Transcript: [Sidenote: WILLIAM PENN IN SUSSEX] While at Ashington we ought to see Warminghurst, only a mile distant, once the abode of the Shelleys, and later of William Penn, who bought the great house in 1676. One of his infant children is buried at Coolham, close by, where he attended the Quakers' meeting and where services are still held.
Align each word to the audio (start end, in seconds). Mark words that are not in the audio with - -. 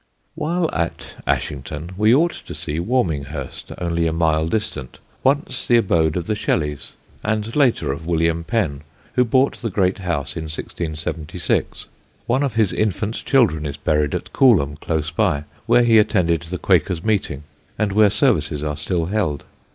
[Sidenote: 0.33 0.41
WILLIAM 0.41 0.57
PENN 0.57 0.67
IN 0.67 0.67
SUSSEX] 0.67 0.77
While 0.81 0.83
at 0.83 1.15
Ashington 1.27 1.91
we 1.95 2.15
ought 2.15 2.31
to 2.33 2.55
see 2.55 2.79
Warminghurst, 2.79 3.71
only 3.77 4.07
a 4.07 4.11
mile 4.11 4.47
distant, 4.47 4.97
once 5.23 5.67
the 5.67 5.77
abode 5.77 6.17
of 6.17 6.25
the 6.25 6.33
Shelleys, 6.33 6.93
and 7.23 7.55
later 7.55 7.91
of 7.91 8.07
William 8.07 8.43
Penn, 8.43 8.81
who 9.13 9.23
bought 9.23 9.57
the 9.61 9.69
great 9.69 9.99
house 9.99 10.35
in 10.35 10.45
1676. 10.45 11.85
One 12.25 12.41
of 12.41 12.55
his 12.55 12.73
infant 12.73 13.13
children 13.23 13.63
is 13.67 13.77
buried 13.77 14.15
at 14.15 14.33
Coolham, 14.33 14.75
close 14.77 15.11
by, 15.11 15.43
where 15.67 15.83
he 15.83 15.99
attended 15.99 16.41
the 16.41 16.57
Quakers' 16.57 17.03
meeting 17.03 17.43
and 17.77 17.91
where 17.91 18.09
services 18.09 18.63
are 18.63 18.77
still 18.77 19.05
held. 19.05 19.43